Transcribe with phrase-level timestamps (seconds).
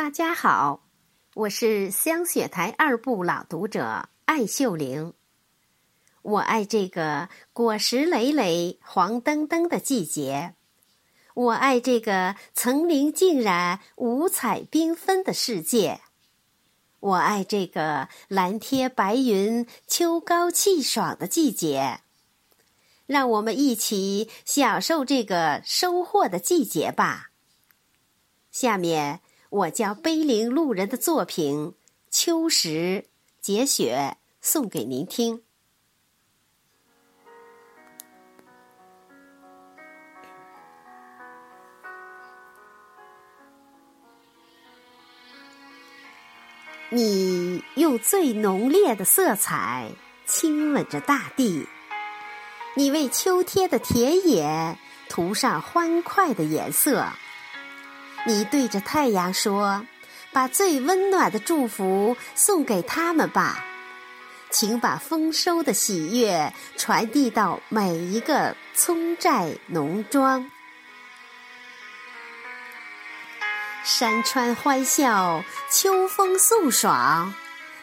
[0.00, 0.88] 大家好，
[1.34, 5.12] 我是香雪台二部朗读者艾秀玲。
[6.22, 10.54] 我爱这个果实累累、黄澄澄的季节，
[11.34, 16.00] 我爱这个层林尽染、五彩缤纷的世界，
[17.00, 22.00] 我爱这个蓝天白云、秋高气爽的季节。
[23.04, 27.32] 让我们一起享受这个收获的季节吧。
[28.50, 29.20] 下面。
[29.50, 31.72] 我将碑林路人的作品
[32.08, 33.04] 《秋实》
[33.40, 35.42] 节选送给您听。
[46.90, 49.90] 你用最浓烈的色彩
[50.26, 51.66] 亲吻着大地，
[52.76, 54.78] 你为秋天的田野
[55.08, 57.08] 涂上欢快的颜色。
[58.26, 59.86] 你对着太阳说
[60.30, 63.64] ：“把最温暖的祝福送给他们吧，
[64.50, 70.50] 请把丰收的喜悦传递到每一个村寨农庄。
[73.82, 77.34] 山川欢笑，秋风送爽，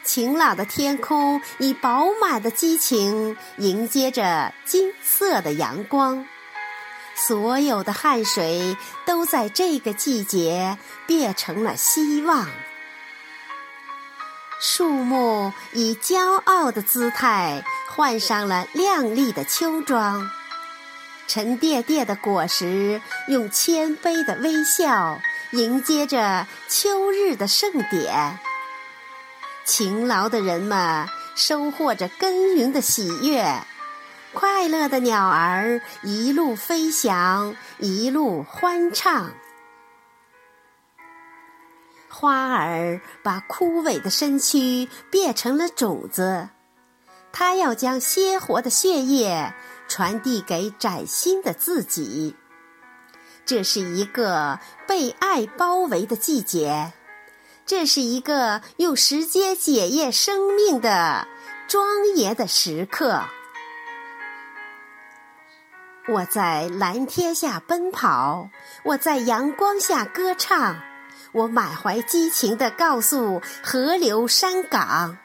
[0.03, 6.25] 晴朗的天空以饱满的激情迎接着金色的阳光。”
[7.17, 12.47] 所有的汗水都在这个季节变成了希望。
[14.59, 17.63] 树木以骄傲的姿态
[17.95, 20.29] 换上了亮丽的秋装，
[21.27, 25.19] 沉甸甸的果实用谦卑的微笑
[25.51, 28.39] 迎接着秋日的盛典。
[29.65, 33.61] 勤劳的人们收获着耕耘的喜悦。
[34.39, 39.31] 快乐的鸟儿一路飞翔，一路欢唱。
[42.07, 46.49] 花儿把枯萎的身躯变成了种子，
[47.31, 49.55] 它要将鲜活的血液
[49.87, 52.35] 传递给崭新的自己。
[53.43, 56.91] 这是一个被爱包围的季节，
[57.65, 61.27] 这是一个用时间检验生命的
[61.67, 63.23] 庄严的时刻。
[66.09, 68.49] 我在蓝天下奔跑，
[68.83, 70.79] 我在阳光下歌唱，
[71.33, 75.17] 我满怀激情地告诉河流山岗，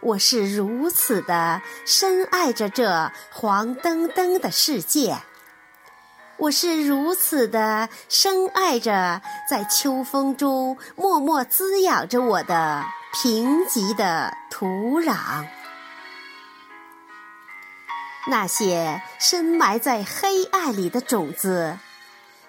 [0.00, 5.18] 我是如此的深爱着这黄澄澄的世界，
[6.38, 15.46] 我是如此的深爱着在秋风中默默滋养着我的贫瘠的土壤。
[18.26, 21.78] 那些深埋在黑暗里的种子，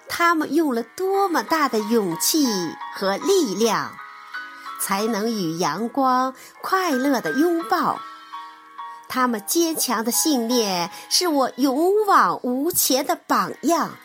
[0.08, 2.46] 他们用了多么大的勇气
[2.94, 3.92] 和力量，
[4.80, 8.00] 才能与阳光快乐的拥抱？
[9.08, 13.96] 他们坚强的信念是我勇往无前的榜样。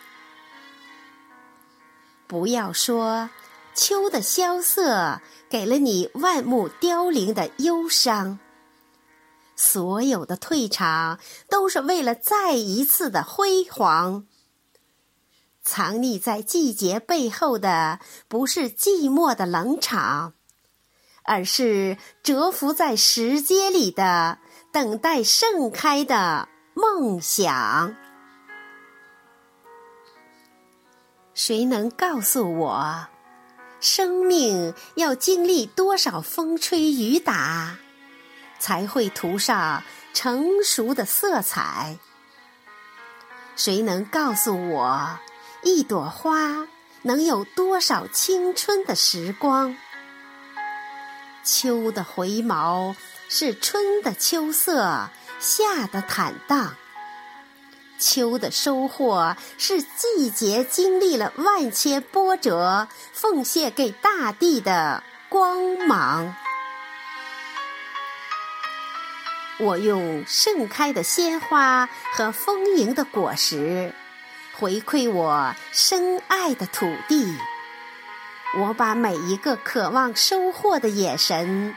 [2.26, 3.30] 不要说
[3.76, 8.40] 秋的萧瑟给了你万木凋零的忧伤。
[9.56, 14.26] 所有的退场都是为了再一次的辉煌。
[15.64, 20.34] 藏匿在季节背后的不是寂寞的冷场，
[21.24, 24.38] 而是蛰伏在时间里的
[24.72, 27.96] 等待盛开的梦想。
[31.34, 33.08] 谁能告诉我，
[33.80, 37.78] 生命要经历多少风吹雨打？
[38.60, 39.84] 才会涂上
[40.14, 41.98] 成熟的色彩。
[43.56, 45.20] 谁能告诉我，
[45.64, 46.68] 一朵花
[47.04, 49.76] 能有多少青春的时光？
[51.44, 52.96] 秋的回眸
[53.30, 56.76] 是春的秋色，夏的坦荡。
[57.98, 66.36] 秋的收获是季节经历了万千波折，奉献给大地的光芒。
[69.58, 73.94] 我用盛开的鲜花和丰盈的果实，
[74.58, 77.38] 回馈我深爱的土地。
[78.58, 81.74] 我把每一个渴望收获的眼神，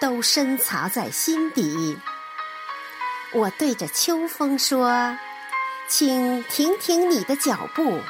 [0.00, 1.98] 都深藏在心底。
[3.32, 5.18] 我对着秋风说
[5.88, 8.00] ：“请停停你的脚步，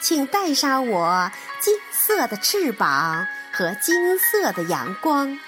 [0.00, 1.30] 请带上我
[1.60, 5.38] 金色的翅膀和金色的阳光。”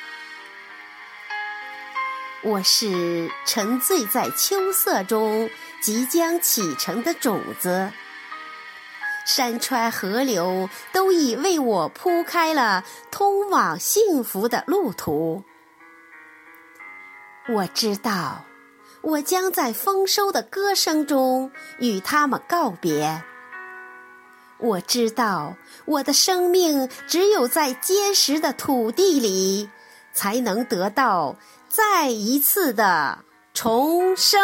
[2.44, 5.48] 我是沉醉在秋色中
[5.80, 7.90] 即将启程的种子，
[9.24, 15.42] 山川河流都已为我铺开了通往幸福的路途。
[17.48, 18.44] 我知道，
[19.00, 23.24] 我将在丰收的歌声中与他们告别。
[24.58, 25.56] 我知道，
[25.86, 29.70] 我的生命只有在坚实的土地里，
[30.12, 31.36] 才能得到
[31.76, 34.40] 再一次的重生。